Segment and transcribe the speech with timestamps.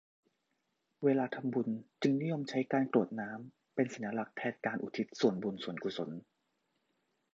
[1.03, 1.67] เวลาทำบุญ
[2.01, 6.09] จึงนิยมใช้การกรวดน้ำเป็นสัญลักษณ์แทนการอุทิศส่วนบุญส่วนกุศล